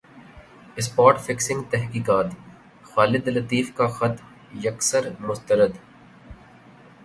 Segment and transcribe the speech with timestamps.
[0.77, 2.31] spot fixing تحقیقات
[2.83, 4.21] خالد لطیف کا خط
[4.65, 5.77] یکسر مسترد